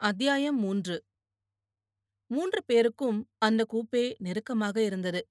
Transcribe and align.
அத்தியாயம் 0.00 0.58
மூன்று. 0.58 1.04
மூன்று 2.26 2.64
பேருக்கும் 2.64 3.28
அந்த 3.38 3.66
கூப்பே 3.72 4.14
நெருக்கமாக 4.18 4.82
இருந்தது. 4.82 5.28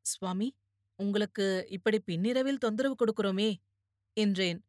சுவாமி 0.00 0.54
உங்களுக்கு 0.96 1.66
இப்படி 1.68 2.00
பின்னிரவில் 2.00 2.58
தொந்தரவு 2.58 2.94
கொடுக்கிறோமே 2.94 3.54
என்றேன். 4.12 4.64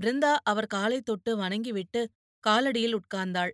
பிருந்தா 0.00 0.36
அவர் 0.42 0.66
காலை 0.66 1.02
தொட்டு 1.02 1.36
வணங்கிவிட்டு 1.36 2.10
காலடியில் 2.46 2.96
உட்கார்ந்தாள். 2.96 3.50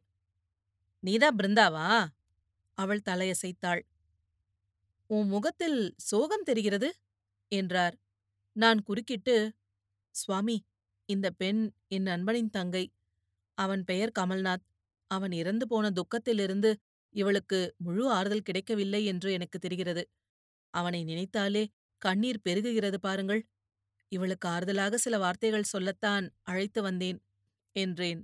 நீதான் 1.00 1.36
பிருந்தாவா? 1.36 2.06
அவள் 2.74 3.02
தலையசைத்தாள். 3.04 3.82
உன் 5.06 5.28
முகத்தில் 5.28 5.94
சோகம் 5.96 6.42
தெரிகிறது 6.42 6.94
என்றார். 7.48 7.98
நான் 8.52 8.82
குறுக்கிட்டு 8.82 9.52
சுவாமி 10.10 10.64
இந்த 11.06 11.30
பெண் 11.30 11.72
என் 11.88 12.02
நண்பனின் 12.02 12.50
தங்கை. 12.50 12.92
அவன் 13.54 13.84
பெயர் 13.84 14.12
கமல்நாத். 14.18 14.66
அவன் 15.10 15.32
இறந்து 15.32 15.64
போன 15.66 15.90
துக்கத்திலிருந்து 15.90 16.70
இவளுக்கு 17.14 17.58
முழு 17.76 18.04
ஆறுதல் 18.10 18.46
கிடைக்கவில்லை 18.48 19.02
என்று 19.04 19.28
எனக்கு 19.32 19.58
தெரிகிறது. 19.58 20.02
அவனை 20.74 21.00
நினைத்தாலே 21.04 21.64
கண்ணீர் 22.02 22.44
பெருகுகிறது 22.44 22.98
பாருங்கள். 22.98 23.42
இவளுக்கு 24.12 24.46
ஆறுதலாக 24.48 24.94
சில 24.96 25.14
வார்த்தைகள் 25.18 25.70
சொல்லத்தான் 25.74 26.26
அழைத்து 26.42 26.80
வந்தேன் 26.82 27.18
என்றேன். 27.76 28.20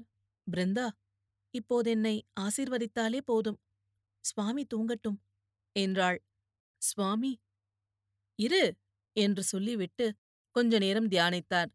பிருந்தா 0.46 0.86
இப்போதென்னை 1.54 2.14
ஆசீர்வதித்தாலே 2.40 3.20
போதும். 3.24 3.58
சுவாமி 4.24 4.64
தூங்கட்டும் 4.74 5.18
என்றாள். 5.76 6.18
சுவாமி 6.82 7.32
இரு 8.38 8.64
என்று 9.16 9.42
சொல்லிவிட்டு 9.44 10.06
கொஞ்ச 10.56 10.78
நேரம் 10.78 11.08
தியானித்தார். 11.08 11.70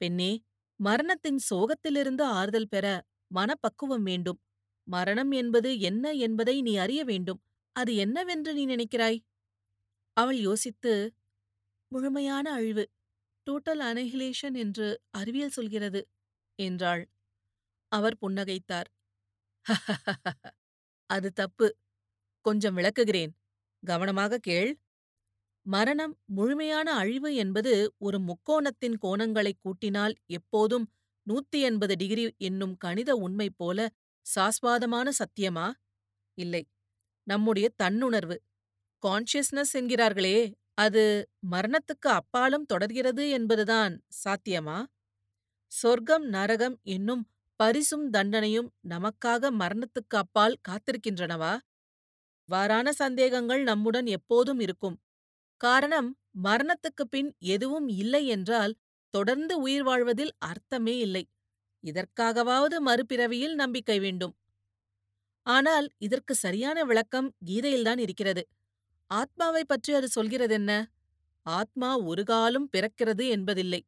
பெண்ணே 0.00 0.32
மரணத்தின் 0.80 1.40
சோகத்திலிருந்து 1.50 2.24
ஆறுதல் 2.32 2.68
பெற 2.68 2.86
மனப்பக்குவம் 3.34 4.02
வேண்டும். 4.02 4.40
மரணம் 4.88 5.30
என்பது 5.32 5.70
என்ன 5.80 6.12
என்பதை 6.24 6.56
நீ 6.62 6.76
அறிய 6.76 7.02
வேண்டும். 7.04 7.40
அது 7.76 7.92
என்னவென்று 7.96 8.52
நீ 8.54 8.64
நினைக்கிறாய்? 8.66 9.20
அவள் 10.16 10.38
யோசித்து 10.40 10.92
முழுமையான 11.92 12.52
அழிவு 12.52 12.84
டோட்டல் 13.46 13.82
அனஹிலேஷன் 13.82 14.56
என்று 14.56 14.88
அறிவியல் 15.10 15.50
சொல்கிறது 15.50 16.00
என்றாள். 16.58 17.04
அவர் 17.92 18.16
புன்னகைத்தார். 18.22 18.88
அது 21.10 21.32
தப்பு. 21.32 21.68
கொஞ்சம் 22.44 22.76
விளக்குகிறேன். 22.78 23.32
கவனமாக 23.82 24.38
கேள். 24.38 24.70
மரணம் 25.66 26.14
முழுமையான 26.26 26.88
அழிவு 26.94 27.30
என்பது 27.34 27.74
ஒரு 27.98 28.18
முக்கோணத்தின் 28.20 28.96
கோணங்களைக் 29.02 29.60
கூட்டினால் 29.62 30.14
எப்போதும் 30.28 30.86
நூத்தி 31.26 31.58
எண்பது 31.60 31.96
டிகிரி 31.96 32.24
என்னும் 32.38 32.76
கணித 32.76 33.10
உண்மை 33.16 33.50
போல 33.50 33.78
சாஸ்வாதமான 34.26 35.08
சத்தியமா? 35.18 35.66
இல்லை. 36.38 36.62
நம்முடைய 37.26 37.66
தன்னுணர்வு. 37.82 38.36
கான்ஷியஸ்னஸ் 39.02 39.74
என்கிறார்களே 39.74 40.38
அது 40.74 41.02
மரணத்துக்கு 41.50 42.08
அப்பாலும் 42.12 42.66
தொடர்கிறது 42.66 43.30
என்பதுதான் 43.30 43.94
சாத்தியமா? 44.24 44.78
சொர்க்கம் 45.72 46.26
நரகம் 46.28 46.76
என்னும் 46.88 47.24
பரிசும் 47.60 48.12
தண்டனையும் 48.12 48.68
நமக்காக 48.88 49.50
மரணத்துக்கு 49.58 50.16
அப்பால் 50.16 50.56
காத்திருக்கின்றனவா? 50.68 51.54
வாரான 52.48 52.88
சந்தேகங்கள் 52.92 53.62
நம்முடன் 53.62 54.06
எப்போதும் 54.06 54.60
இருக்கும். 54.60 54.96
காரணம் 55.60 56.10
மரணத்துக்குப் 56.44 57.10
பின் 57.10 57.30
எதுவும் 57.46 57.88
இல்லை 57.94 58.26
என்றால் 58.26 58.74
தொடர்ந்து 59.14 59.54
உயிர் 59.60 59.82
வாழ்வதில் 59.82 60.32
அர்த்தமே 60.38 60.98
இல்லை. 60.98 61.24
இதற்காகவாவது 61.84 62.76
மறுபிறவியில் 62.86 63.54
நம்பிக்கை 63.54 63.98
வேண்டும். 63.98 64.34
ஆனால் 65.46 65.86
இதற்கு 65.98 66.34
சரியான 66.34 66.84
விளக்கம் 66.84 67.28
கீதையில்தான் 67.46 67.98
இருக்கிறது. 67.98 68.42
ஆத்மாவை 69.10 69.62
பற்றி 69.64 69.92
அது 69.94 70.08
சொல்கிறதென்ன? 70.14 70.70
ஆத்மா 71.46 71.90
ஒரு 71.98 72.22
காலம் 72.24 72.68
பிறக்கிறது 72.76 73.24
என்பதில்லை. 73.28 73.80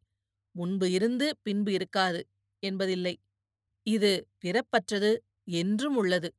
முன்பு 0.54 0.86
இருந்து 0.90 1.26
பின்பு 1.42 1.72
இருக்காது 1.72 2.20
என்பதில்லை. 2.62 3.14
இது 3.86 4.12
பிறப்பற்றது 4.38 5.10
என்றும் 5.44 5.96
உள்ளது. 5.96 6.30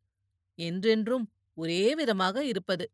என்றென்றும் 0.60 1.26
ஒரே 1.58 1.96
விதமாக 1.96 2.44
இருப்பது. 2.44 2.86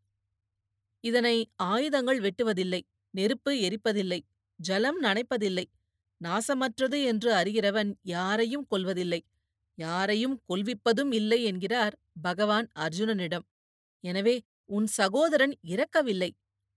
இதனை 1.04 1.36
ஆயுதங்கள் 1.56 2.20
வெட்டுவதில்லை. 2.20 2.82
நெருப்பு 3.14 3.52
எரிப்பதில்லை. 3.60 4.20
ஜலம் 4.60 5.00
நனைப்பதில்லை. 5.04 5.66
நாசமற்றது 6.22 6.98
என்று 7.04 7.30
அறிகிறவன் 7.34 7.92
யாரையும் 8.02 8.66
கொல்வதில்லை. 8.72 9.22
யாரையும் 9.78 10.36
கொல்விப்பதும் 10.50 11.12
இல்லை 11.12 11.44
என்கிறார் 11.44 11.96
பகவான் 12.22 12.68
அர்ஜுனனிடம். 12.76 13.46
எனவே 14.04 14.36
உன் 14.66 14.88
சகோதரன் 14.88 15.54
இறக்கவில்லை. 15.62 16.32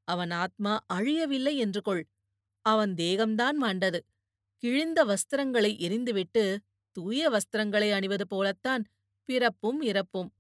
அவன் 0.09 0.31
ஆத்மா 0.31 0.73
அழியவில்லை 0.93 1.55
என்று 1.57 1.81
கொள். 1.83 2.05
அவன் 2.65 2.95
தேகம்தான் 2.95 3.57
மாண்டது. 3.63 4.01
கிழிந்த 4.63 5.01
வஸ்திரங்களை 5.05 5.73
எரிந்துவிட்டு 5.79 6.45
தூய 6.97 7.31
வஸ்திரங்களை 7.31 7.89
அணிவது 7.93 8.27
போலத்தான் 8.27 8.85
பிறப்பும் 9.29 9.81
இறப்பும். 9.81 10.31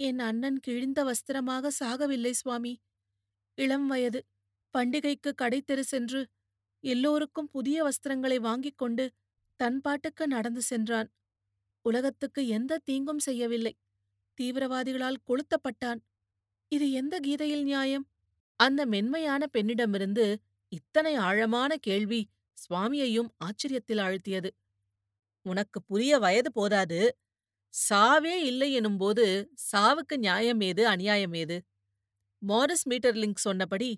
என் 0.00 0.18
அண்ணன் 0.18 0.58
கிழிந்த 0.60 1.00
வஸ்திரமாக 1.04 1.70
சாகவில்லை 1.80 2.30
சுவாமி. 2.30 2.72
இளம் 3.58 3.86
வயது. 3.86 4.20
பண்டிகைக்கு 4.74 5.30
கடைத்தெரு 5.42 5.84
சென்று 5.84 6.20
எல்லோருக்கும் 6.84 7.48
புதிய 7.48 7.78
வஸ்திரங்களை 7.84 8.36
வாங்கிக் 8.36 8.78
கொண்டு 8.78 9.04
தன் 9.56 9.80
பாட்டுக்கு 9.80 10.26
நடந்து 10.26 10.62
சென்றான். 10.62 11.08
உலகத்துக்கு 11.84 12.46
எந்த 12.48 12.78
தீங்கும் 12.78 13.18
செய்யவில்லை. 13.18 13.74
தீவிரவாதிகளால் 14.38 15.22
கொளுத்தப்பட்டான். 15.26 16.00
இது 16.68 16.92
எந்த 16.92 17.20
கீதையில் 17.20 17.62
நியாயம்? 17.62 18.06
அந்த 18.60 18.86
மென்மையான 18.86 19.46
பெண்ணிடமிருந்து 19.52 20.26
இத்தனை 20.68 21.14
ஆழமான 21.14 21.76
கேள்வி 21.76 22.20
சுவாமியையும் 22.58 23.30
ஆச்சரியத்தில் 23.38 24.00
ஆழ்த்தியது. 24.00 24.50
உனக்கு 25.46 25.82
புரிய 25.82 26.18
வயது 26.18 26.52
போதாது. 26.52 27.00
சாவே 27.74 28.34
இல்லை 28.42 28.78
எனும்போது 28.78 29.24
சாவுக்கு 29.72 30.16
நியாயம் 30.16 30.60
ஏது 30.60 30.86
அநியாயம் 30.86 31.34
ஏது? 31.34 31.56
மாரிஸ் 32.42 32.86
மீட்டர்லிங்க் 32.90 33.44
சொன்னபடி 33.46 33.90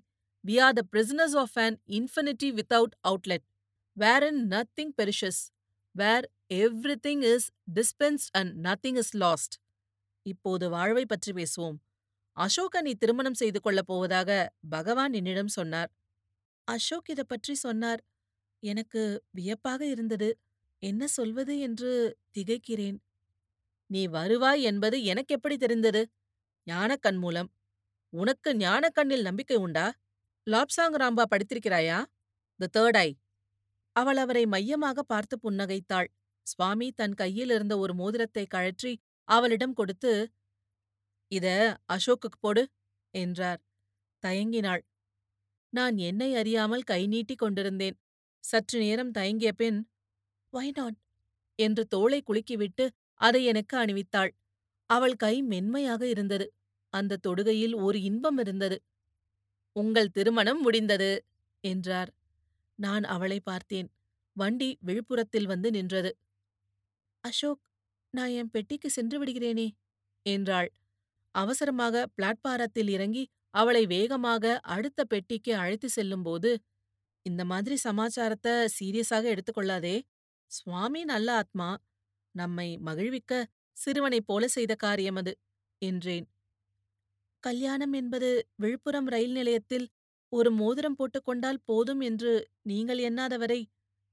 we 0.47 0.60
are 0.60 0.72
the 0.72 0.82
prisoners 0.93 1.37
of 1.37 1.59
an 1.59 1.81
infinity 1.87 2.49
without 2.49 2.94
outlet 3.09 3.44
wherein 4.22 4.49
nothing 4.49 4.93
perishes 5.03 5.43
where 5.91 6.31
everything 6.55 7.34
is 7.34 7.50
dispensed 7.75 8.31
and 8.31 8.66
nothing 8.66 8.97
is 8.97 9.16
lost 9.16 9.54
இப்போது 10.22 10.71
வாழ்வை 10.71 11.06
பற்றி 11.06 11.33
பேசுவோம். 11.33 11.77
அசோக 12.33 12.81
நீ 12.81 12.94
திருமணம் 12.94 13.34
செய்து 13.34 13.60
கொள்ளப் 13.60 13.87
போவதாக 13.87 14.53
பகவான் 14.69 15.12
என்னிடம் 15.12 15.49
சொன்னார். 15.49 15.91
அசோக் 16.65 17.09
இதை 17.09 17.25
பற்றி 17.28 17.54
சொன்னார். 17.54 18.04
எனக்கு 18.62 19.25
வியப்பாக 19.31 19.87
இருந்தது. 19.87 20.38
என்ன 20.78 21.06
சொல்வது 21.06 21.59
என்று 21.59 22.19
திகைக்கிறேன். 22.38 22.97
நீ 23.87 24.06
வருவாய் 24.06 24.62
என்பது 24.62 25.04
எனக்கு 25.04 25.34
எப்படி 25.34 25.56
தெரிந்தது? 25.56 26.10
ஞானக்கண் 26.71 27.19
மூலம். 27.19 27.50
உனக்கு 28.12 28.53
ஞானக்கண்ணில் 28.54 29.22
நம்பிக்கை 29.22 29.56
உண்டா? 29.56 29.93
லாப்சாங் 30.47 30.97
ராம்பா 31.00 31.25
படித்திருக்கிறாயா? 31.25 31.99
தி 32.60 32.66
தேர்ட் 32.77 32.99
ஐ 32.99 33.09
அவள் 33.97 34.19
அவரை 34.22 34.43
மையமாக 34.47 35.03
பார்த்து 35.03 35.34
புன்னகைத்தாள். 35.44 36.09
சுவாமி 36.47 36.88
தன் 36.93 37.15
கையில் 37.15 37.53
இருந்த 37.55 37.75
ஒரு 37.78 37.93
மோதிரத்தை 37.94 38.44
கழற்றி 38.47 38.93
அவளிடம் 39.28 39.75
கொடுத்து 39.75 40.12
இத 41.33 41.47
அசோக்குக்கு 41.87 42.38
போடு 42.41 42.62
என்றார். 43.15 43.60
தயங்கினாள். 44.22 44.83
நான் 45.72 45.97
என்னை 46.09 46.31
அறியாமல் 46.34 46.84
கை 46.84 47.03
நீட்டிக் 47.06 47.43
கொண்டிருந்தேன். 47.43 47.97
சற்று 48.44 48.78
நேரம் 48.84 49.12
தயங்கிய 49.12 49.53
பின் 49.53 49.78
வை 50.53 50.69
நாட் 50.71 50.99
என்று 51.59 51.83
தோளை 51.94 52.21
குலுக்கிவிட்டு 52.22 52.84
அதை 53.21 53.41
எனக்கு 53.45 53.74
அணிவித்தாள். 53.77 54.33
அவள் 54.91 55.16
கை 55.16 55.34
மென்மையாக 55.53 56.03
இருந்தது. 56.07 56.47
அந்த 56.92 57.21
தொடுகையில் 57.27 57.77
ஒரு 57.86 57.98
இன்பம் 58.03 58.39
இருந்தது. 58.45 58.77
உங்கள் 59.76 60.10
திருமணம் 60.10 60.60
முடிந்தது 60.60 61.10
என்றார். 61.65 62.10
நான் 62.78 63.04
அவளை 63.06 63.38
பார்த்தேன். 63.42 63.88
வண்டி 64.36 64.71
விழுப்புரத்தில் 64.86 65.50
வந்து 65.53 65.68
நின்றது. 65.71 66.10
அசோக் 67.24 67.60
நான் 68.15 68.32
என் 68.32 68.50
பெட்டிக்கு 68.50 68.88
சென்று 68.91 69.16
விடுகிறேனே 69.21 69.66
என்றாள். 70.26 70.68
அவசரமாக 71.34 72.04
பிளாட்பாரத்தில் 72.16 72.91
இறங்கி 72.91 73.24
அவளை 73.54 73.82
வேகமாக 73.86 74.44
அடுத்த 74.74 75.00
பெட்டிக்கு 75.04 75.53
அழைத்து 75.54 75.88
செல்லும்போது 75.91 76.50
இந்த 77.27 77.42
மாதிரி 77.44 77.77
சமாச்சாரத்தை 77.78 78.54
சீரியஸாக 78.77 79.24
எடுத்துக்கொள்ளாதே 79.34 79.97
சுவாமி 80.50 81.03
நல்ல 81.04 81.28
ஆத்மா. 81.36 81.68
நம்மை 82.34 82.68
மகிழ்விக்க 82.80 83.32
சிறுவனைப் 83.77 84.28
போல 84.28 84.44
செய்த 84.48 84.74
காரியம் 84.77 85.18
அது 85.22 85.32
என்றேன். 85.82 86.27
கல்யாணம் 87.44 87.92
என்பது 87.92 88.28
விழுப்புரம் 88.54 89.08
ரயில் 89.08 89.32
நிலையத்தில் 89.32 89.86
ஒரு 90.32 90.50
மோதிரம் 90.52 90.96
போட்டுக்கொண்டால் 90.98 91.60
போதும் 91.64 92.00
என்று 92.00 92.32
நீங்கள் 92.62 92.98
எண்ணாதவரை 92.98 93.60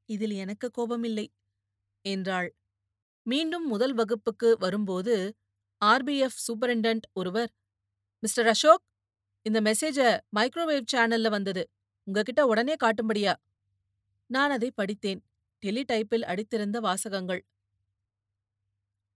இதில் 0.09 0.35
எனக்கு 0.43 0.67
கோபமில்லை 0.77 1.25
என்றாள். 2.05 2.49
மீண்டும் 3.25 3.65
முதல் 3.67 3.93
வகுப்புக்கு 3.93 4.49
வரும்போது 4.59 5.15
ஆர்பிஎஃப் 5.81 6.39
சூப்பரிண்டென்ட் 6.47 7.05
ஒருவர் 7.13 7.51
மிஸ்டர் 8.23 8.47
அசோக் 8.47 8.83
இந்த 9.45 9.59
மெசேஜ 9.61 9.99
மைக்ரோவேவ் 10.37 10.91
சேனல்ல 10.93 11.29
வந்தது. 11.29 11.63
உங்ககிட்ட 12.07 12.41
உடனே 12.45 12.75
காட்டும்படியா? 12.83 13.33
நான் 14.29 14.51
அதை 14.51 14.69
படித்தேன். 14.71 15.21
டெலிடைப்பில் 15.63 16.27
அடித்திருந்த 16.31 16.77
வாசகங்கள். 16.79 17.41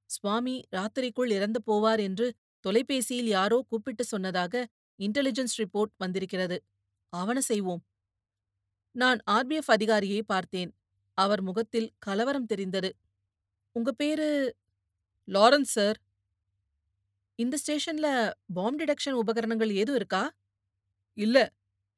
சுவாமி 0.10 0.56
ராத்திரிக்குள் 0.76 1.32
இறந்து 1.32 1.60
போவார் 1.68 2.02
என்று 2.02 2.28
தொலைபேசியில் 2.66 3.28
யாரோ 3.28 3.66
கூப்பிட்டு 3.70 4.04
சொன்னதாக 4.04 4.68
இன்டெலிஜென்ஸ் 5.00 5.56
ரிப்போர்ட் 5.58 5.94
வந்திருக்கிறது. 5.98 6.64
ஆவன 7.18 7.38
செய்வோம். 7.38 7.82
நான் 8.96 9.20
ஆர்பிஎஃப் 9.32 9.72
அதிகாரியை 9.76 10.24
பார்த்தேன். 10.24 10.72
அவர் 11.18 11.42
முகத்தில் 11.42 11.92
கலவரம் 12.00 12.46
தெரிந்தது. 12.46 12.96
உங்க 13.76 13.92
பேரு? 13.92 14.28
Lawrence 15.28 15.74
sir. 15.76 15.98
இந்த 17.40 17.58
ஸ்டேஷன்ல 17.66 18.32
பாம் 18.54 18.80
டிடெக்ஷன் 18.80 19.12
உபகரணங்கள் 19.12 19.72
ஏதும் 19.72 19.96
இருக்கா? 19.96 20.24
இல்ல. 21.18 21.38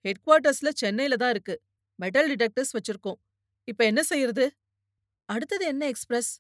ஹெட் 0.06 0.22
குவார்ட்டர்ஸ்ல 0.26 0.70
சென்னையில 0.74 1.16
தான் 1.16 1.30
இருக்கு. 1.30 1.62
மெட்டல் 1.96 2.36
டிடெக்டர்ஸ் 2.36 2.74
வச்சிருக்கோம். 2.74 3.20
இப்ப 3.64 3.86
என்ன 3.86 4.04
செய்யறது 4.04 4.46
அடுத்தது 5.30 5.66
என்ன 5.66 5.88
எக்ஸ்பிரஸ்? 5.88 6.32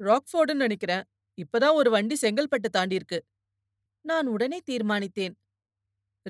ராக்ஃபோர்டுன்னு 0.00 0.62
நினைக்கிறேன். 0.66 1.04
இப்பதான் 1.36 1.72
ஒரு 1.72 1.90
வண்டி 1.90 2.16
செங்கல்பட்டு 2.20 2.68
தாண்டியிருக்கு. 2.76 3.18
நான் 4.00 4.26
உடனே 4.26 4.60
தீர்மானித்தேன். 4.70 5.34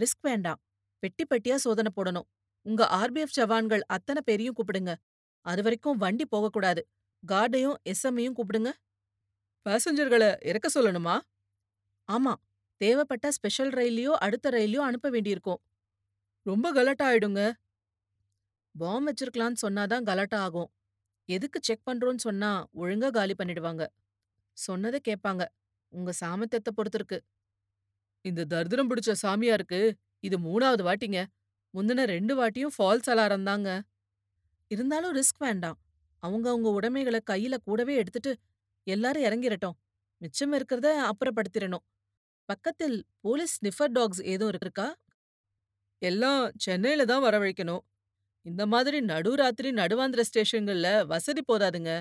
ரிஸ்க் 0.00 0.22
வேண்டாம். 0.22 0.60
பெட்டி 0.98 1.24
பெட்டியா 1.24 1.54
சோதனை 1.54 1.92
போடணும். 1.96 2.28
உங்க 2.62 2.88
ஆர்பிஎஃப் 2.90 3.36
ஜவான்கள் 3.36 3.80
அத்தனை 3.86 4.22
பேரையும் 4.24 4.54
கூப்பிடுங்க. 4.56 4.94
அது 5.40 5.62
வரைக்கும் 5.62 5.96
வண்டி 5.96 6.26
போகக்கூடாது. 6.26 6.88
கார்டையும் 7.28 7.74
எஸ்எம்ஐயும் 7.84 8.34
கூப்பிடுங்க. 8.36 8.72
பேசஞ்சர்களை 9.68 10.46
இறக்க 10.46 10.68
சொல்லணுமா? 10.74 11.20
ஆமா. 12.12 12.34
தேவைப்பட்ட 12.76 13.30
ஸ்பெஷல் 13.30 13.70
ரயிலையோ 13.70 14.10
அடுத்த 14.10 14.50
ரயிலையோ 14.50 14.76
அனுப்ப 14.76 15.10
வேண்டியிருக்கும். 15.10 15.60
ரொம்ப 16.42 16.72
கலாட்டா 16.72 17.10
ஆயிடுங்க. 17.10 17.52
பாம் 18.78 19.06
வச்சிருக்கலாம்னு 19.06 19.54
சொன்னாதான் 19.66 20.02
கலாட்டா 20.02 20.38
ஆகும். 20.38 20.72
எதுக்கு 21.24 21.60
செக் 21.62 21.88
பண்றோம்னு 21.90 22.16
சொன்னா 22.16 22.66
ஒழுங்கா 22.74 23.10
காலி 23.10 23.34
பண்ணிடுவாங்க. 23.38 23.86
சொன்னதை 24.58 25.00
கேட்பாங்க 25.08 25.42
உங்க 25.92 26.12
சாமர்த்தியத்தை 26.20 26.72
பொறுத்திருக்கு. 26.76 27.18
இந்த 28.24 28.44
தரித்திரம் 28.44 28.90
பிடிச்ச 28.90 29.14
சாமியாருக்கு 29.22 29.80
இது 30.20 30.36
மூணாவது 30.38 30.82
வாட்டிங்க. 30.88 31.20
முந்தின 31.74 32.04
ரெண்டு 32.04 32.34
வாட்டியும் 32.40 32.74
ஃபால்ஸ் 32.78 33.10
அலாரம் 33.10 33.42
தாங்க. 33.42 33.70
இருந்தாலும் 34.70 35.14
ரிஸ்க் 35.14 35.38
வேண்டாம். 35.38 35.78
அவங்க 36.22 36.46
அவங்க 36.50 36.68
உடைமைகளை 36.70 37.20
கையில 37.30 37.54
கூடவே 37.64 37.94
எடுத்துட்டு 37.96 38.32
எல்லாரும் 38.86 39.22
இறங்கிரட்டும். 39.22 39.76
மிச்சம் 40.20 40.52
இருக்கிறத 40.52 40.88
அப்புறப்படுத்திடணும் 41.10 41.84
பக்கத்தில் 42.48 42.96
போலீஸ் 43.20 43.54
ஸ்னிஃபர் 43.58 43.92
டாக்ஸ் 43.92 44.22
ஏதோ 44.24 44.46
இருக்கா? 44.54 44.88
எல்லாம் 46.02 46.50
சென்னையில 46.56 47.04
தான் 47.04 47.24
வரவழைக்கணும். 47.24 47.82
இந்த 48.46 48.66
மாதிரி 48.66 49.00
நடுராத்திரி 49.00 49.70
நடுவாந்திர 49.72 50.22
ஸ்டேஷன்கள்ல 50.30 51.06
வசதி 51.06 51.42
போதாதுங்க. 51.52 51.92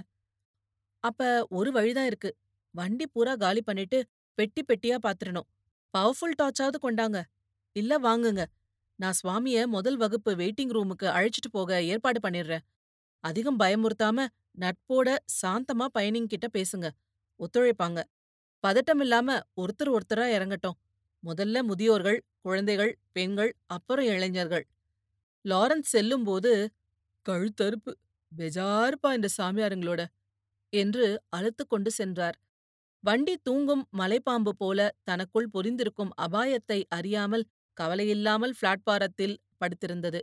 அப்ப 1.03 1.21
ஒரு 1.49 1.71
வழிதான் 1.71 2.05
இருக்கு. 2.05 2.29
வண்டி 2.75 3.07
பூரா 3.07 3.35
காலி 3.35 3.61
பண்ணிட்டு 3.61 3.97
பெட்டி 4.37 4.61
பெட்டியா 4.63 4.97
பாத்துறணும். 5.03 5.47
பவர்ஃபுல் 5.93 6.37
டார்ச்சாவது 6.41 6.77
கொண்டாங்க. 6.81 7.17
இல்ல 7.75 7.99
வாங்குங்க. 7.99 8.43
நான் 8.99 9.17
சுவாமிய 9.23 9.67
முதல் 9.67 9.97
வகுப்பு 9.97 10.35
வெயிட்டிங் 10.35 10.73
ரூமுக்கு 10.75 11.07
அழைச்சிட்டு 11.07 11.49
போக 11.51 11.83
ஏற்பாடு 11.83 12.29
பண்ணிடுறேன். 12.29 12.63
அதிகம் 13.23 13.59
பயமுறுத்தாம 13.59 14.27
நட்போட 14.59 15.09
சாந்தமா 15.41 15.85
பயணிங் 15.99 16.25
கிட்ட 16.25 16.47
பேசுங்க. 16.53 16.87
ஒத்துழைப்பாங்க. 17.39 17.99
பதட்டம் 18.63 19.01
இல்லாம 19.01 19.39
ஒருத்தர் 19.61 19.91
ஒருத்தரா 19.95 20.25
இறங்கட்டும். 20.37 20.77
முதல்ல 21.23 21.63
முதியோர்கள் 21.63 22.19
குழந்தைகள் 22.41 22.97
பெண்கள் 23.11 23.51
அப்புறம் 23.65 24.05
இளைஞர்கள். 24.05 24.65
லாரன்ஸ் 25.45 25.91
செல்லும்போது 25.93 26.51
கழுத்தறுப்பு. 27.25 27.93
பெஜாருப்பா 28.31 29.13
இந்த 29.13 29.29
சாமியாருங்களோட. 29.37 30.01
என்று 30.73 31.05
அழுத்துக்கொண்டு 31.35 31.87
சென்றார். 31.87 32.37
வண்டி 33.03 33.37
தூங்கும் 33.37 33.87
மலைப்பாம்பு 33.97 34.49
போல 34.49 34.79
தனக்குள் 35.03 35.49
பொரிந்திருக்கும் 35.53 36.13
அபாயத்தை 36.21 36.83
அறியாமல் 36.89 37.45
கவலையில்லாமல் 37.77 38.53
பிளாட்பாரத்தில் 38.61 39.35
படுத்திருந்தது. 39.61 40.21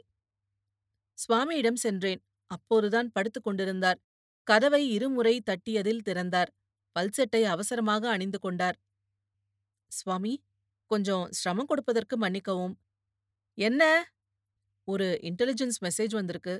சுவாமியிடம் 1.18 1.76
சென்றேன். 1.76 2.20
அப்போதுதான் 2.50 3.12
படுத்துக் 3.12 3.44
கொண்டிருந்தார். 3.44 3.98
கதவை 4.46 4.90
இருமுறை 4.90 5.42
தட்டியதில் 5.42 6.02
திறந்தார். 6.02 6.50
பல்செட்டை 6.96 7.42
அவசரமாக 7.44 8.10
அணிந்து 8.10 8.38
கொண்டார். 8.40 8.76
சுவாமி 9.92 10.32
கொஞ்சம் 10.90 11.26
சிரமம் 11.30 11.66
கொடுப்பதற்கு 11.66 12.16
மன்னிக்கவும். 12.16 12.74
என்ன? 13.58 13.82
ஒரு 14.88 15.18
இன்டெலிஜென்ஸ் 15.22 15.80
மெசேஜ் 15.80 16.14
வந்திருக்கு. 16.14 16.54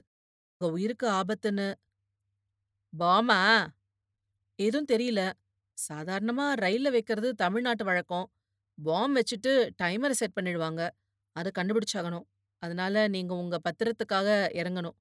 உங்க 0.60 0.72
உயிருக்கு 0.74 1.06
ஆபத்துன்னு. 1.10 1.68
பாமா? 2.92 3.40
எதுவும் 4.58 4.90
தெரியல. 4.92 5.20
சாதாரணமா 5.88 6.46
ரயில்ல 6.60 6.90
வைக்கிறது 6.90 7.34
தமிழ்நாட்டு 7.34 7.84
வழக்கம். 7.84 8.32
பாம் 8.82 9.16
வச்சுட்டு 9.16 9.70
டைமரை 9.82 10.10
செட் 10.10 10.36
பண்ணிடுவாங்க. 10.40 10.90
அதை 11.32 11.52
கண்டுபிடிச்சாகணும். 11.58 12.26
அதனால 12.58 13.08
நீங்க 13.08 13.34
உங்க 13.34 13.60
பத்திரத்துக்காக 13.68 14.28
இறங்கணும். 14.60 14.96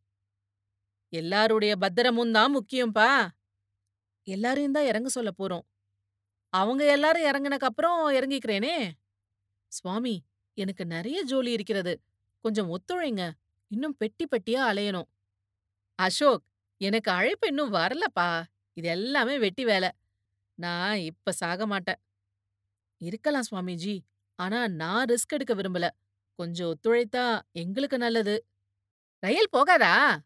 எல்லாருடைய 1.13 1.75
பத்திரமும் 1.75 2.31
தான் 2.31 2.55
முக்கியம்பா. 2.57 3.29
எல்லாரையும் 4.23 4.71
தான் 4.71 4.85
இறங்க 4.85 5.09
சொல்ல 5.09 5.31
போறோம். 5.37 5.65
அவங்க 6.49 6.91
எல்லாரும் 6.91 7.23
இறங்குனக்கு 7.23 7.67
அப்புறம் 7.69 8.11
இறங்கிக்கிறேனே. 8.11 8.91
சுவாமி 9.67 10.23
எனக்கு 10.53 10.85
நிறைய 10.85 11.23
ஜோலி 11.23 11.51
இருக்கிறது. 11.51 12.01
கொஞ்சம் 12.41 12.69
ஒத்துழைங்க. 12.77 13.31
இன்னும் 13.67 13.97
பெட்டி 13.97 14.25
பெட்டியா 14.25 14.63
அலையணும். 14.71 15.09
அசோக் 15.95 16.43
எனக்கு 16.77 17.11
அழைப்பு 17.11 17.47
இன்னும் 17.47 17.73
வரலப்பா. 17.73 18.43
இது 18.73 18.87
எல்லாமே 18.89 19.39
வெட்டி 19.39 19.63
வேலை. 19.65 19.89
நான் 20.59 20.97
இப்ப 20.97 21.31
சாக 21.31 21.65
மாட்டேன். 21.65 21.99
இருக்கலாம் 23.01 23.43
சுவாமிஜி. 23.51 23.99
ஆனா 24.39 24.67
நான் 24.67 25.05
ரிஸ்க் 25.05 25.33
எடுக்க 25.33 25.55
விரும்பல. 25.55 25.89
கொஞ்சம் 26.35 26.69
ஒத்துழைத்தா 26.69 27.41
எங்களுக்கு 27.51 27.97
நல்லது. 27.97 28.35
ரயில் 29.19 29.49
போகாதா? 29.57 30.19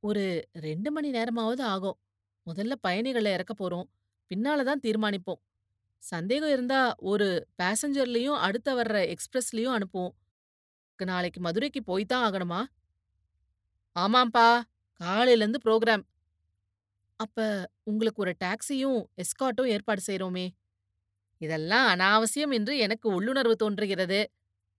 ஒரு 0.00 0.48
ரெண்டு 0.52 0.90
மணி 0.90 1.10
நேரமாவது 1.10 1.62
ஆகும். 1.64 1.98
முதல்ல 2.46 2.72
பயணிகளை 2.80 3.32
இறக்க 3.32 3.54
போறோம். 3.58 3.88
பின்னால 4.30 4.64
தான் 4.64 4.80
தீர்மானிப்போம். 4.80 5.40
சந்தேகம் 6.02 6.48
இருந்தா 6.48 6.94
ஒரு 6.98 7.48
பேசஞ்சர்லயும் 7.62 8.38
அடுத்த 8.38 8.74
வர்ற 8.74 9.14
எக்ஸ்பிரஸ்லயும் 9.14 9.76
அனுப்புவோம். 9.78 10.14
நாளைக்கு 10.98 11.40
மதுரைக்கு 11.40 11.80
போய்தான் 11.88 12.24
ஆகணுமா? 12.26 12.64
ஆமாம்பா. 13.96 14.60
காலையில 15.00 15.44
இருந்து 15.44 15.60
ப்ரோக்ராம். 15.64 16.02
அப்ப 17.20 17.38
உங்களுக்கு 17.82 18.22
ஒரு 18.22 18.32
டாக்ஸியும் 18.44 18.98
எஸ்காட்டும் 19.16 19.68
ஏற்பாடு 19.68 20.02
செய்றோமே. 20.06 20.46
இதெல்லாம் 21.40 21.86
அனாவசியம் 21.94 22.52
என்று 22.52 22.78
எனக்கு 22.78 23.08
உள்ளுணர்வு 23.08 23.56
தோன்றுகிறது. 23.56 24.20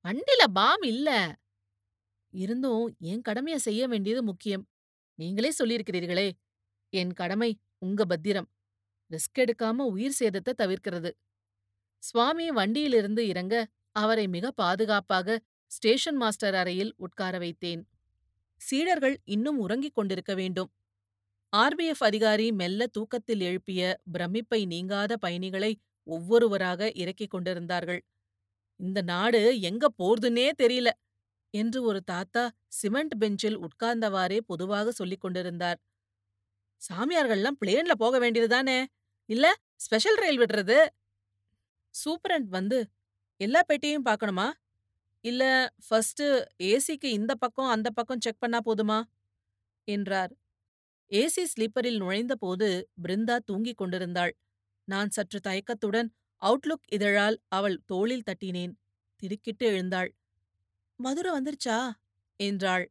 வண்டில 0.05 0.43
பாம் 0.53 0.83
இல்ல. 0.83 1.09
இருந்தும் 2.33 2.85
என் 3.03 3.23
கடமைய 3.29 3.55
செய்ய 3.57 3.87
வேண்டியது 3.87 4.23
முக்கியம். 4.23 4.63
நீங்களே 5.19 5.51
சொல்லியிருக்கிறீர்களே 5.59 6.27
என் 6.93 7.13
கடமை 7.13 7.51
உங்க 7.79 8.05
பத்திரம். 8.05 8.49
ரிஸ்க் 9.11 9.39
எடுக்காம 9.39 9.85
உயிர் 9.89 10.17
சேதத்தை 10.19 10.53
தவிர்க்கிறது. 10.57 11.11
சுவாமி 12.03 12.51
வண்டியிலிருந்து 12.51 13.27
இறங்க 13.27 13.55
அவரை 13.95 14.27
மிக 14.27 14.51
பாதுகாப்பாக 14.51 15.39
ஸ்டேஷன் 15.71 16.15
மாஸ்டர் 16.15 16.55
அறையில் 16.55 16.93
உட்கார 16.97 17.35
வைத்தேன். 17.39 17.81
சீடர்கள் 18.61 19.17
இன்னும் 19.25 19.59
உறங்கிக் 19.59 19.95
கொண்டிருக்க 19.95 20.33
வேண்டும். 20.35 20.71
ஆர்பிஎஃப் 21.53 22.03
அதிகாரி 22.03 22.47
மெல்ல 22.51 22.81
தூக்கத்தில் 22.87 23.41
எழுப்பிய 23.41 23.81
பிரமிப்பை 24.13 24.59
நீங்காத 24.65 25.13
பயணிகளை 25.17 25.71
ஒவ்வொருவராக 26.07 26.91
இறக்கிக் 26.95 27.29
கொண்டிருந்தார்கள். 27.29 28.01
இந்த 28.79 28.99
நாடு 29.03 29.41
எங்க 29.61 29.85
போர்துன்னே 29.99 30.47
தெரியல 30.63 30.89
என்று 31.53 31.79
ஒரு 31.83 32.01
தாத்தா 32.03 32.43
சிமெண்ட் 32.79 33.15
பெஞ்சில் 33.19 33.59
உட்கார்ந்தவாறே 33.59 34.39
பொதுவாக 34.47 34.91
சொல்லிக் 34.91 35.21
கொண்டிருந்தார். 35.21 35.79
சாமியார்கள்லாம் 36.81 37.59
பிளேன்ல 37.61 37.93
போக 37.95 38.15
வேண்டியதுதானே 38.19 38.77
இல்ல 39.29 39.45
ஸ்பெஷல் 39.79 40.17
ரயில் 40.17 40.41
விடுறது? 40.41 40.77
சூப்பரண்ட் 41.95 42.49
வந்து 42.49 42.79
எல்லா 43.41 43.61
பெட்டியும் 43.63 44.05
பார்க்கணுமா? 44.05 44.47
இல்ல 45.25 45.43
ஃபர்ஸ்ட் 45.87 46.23
ஏசிக்கு 46.65 47.09
இந்த 47.19 47.33
பக்கம் 47.35 47.73
அந்த 47.75 47.89
பக்கம் 47.91 48.21
செக் 48.21 48.41
பண்ணா 48.41 48.59
போதுமா? 48.65 48.99
என்றார். 49.87 50.33
ஏசி 51.11 51.43
ஸ்லீப்பரில் 51.43 51.97
நுழைந்தபோது 51.97 52.89
பிருந்தா 53.03 53.37
தூங்கிக் 53.37 53.77
கொண்டிருந்தாள். 53.77 54.37
நான் 54.87 55.09
சற்று 55.09 55.39
தயக்கத்துடன் 55.39 56.09
அவுட்லுக் 56.41 56.85
இதழால் 56.91 57.41
அவள் 57.47 57.81
தோளில் 57.85 58.23
தட்டினேன் 58.23 58.73
திடுக்கிட்டு 59.15 59.65
எழுந்தாள். 59.65 60.15
மதுரை 60.95 61.31
வந்துருச்சா? 61.31 61.77
என்றாள். 62.39 62.85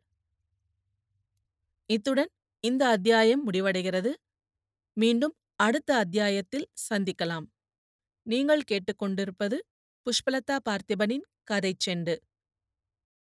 இத்துடன் 1.91 2.31
இந்த 2.65 2.87
அத்தியாயம் 2.87 3.53
முடிவடைகிறது. 3.53 4.13
மீண்டும் 4.97 5.35
அடுத்த 5.57 5.95
அத்தியாயத்தில் 5.95 6.69
சந்திக்கலாம். 6.91 7.47
நீங்கள் 8.27 8.65
கேட்டுக்கொண்டிருப்பது 8.71 9.59
புஷ்பலதா 10.07 10.57
பார்த்திபனின் 10.65 11.27
கதை 11.45 11.77
செண்டு. 11.87 12.15